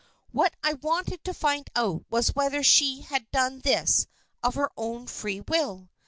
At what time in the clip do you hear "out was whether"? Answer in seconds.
1.75-2.63